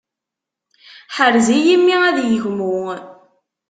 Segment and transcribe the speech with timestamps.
[1.15, 2.75] Ḥrez-iyi mmi ad yegmu.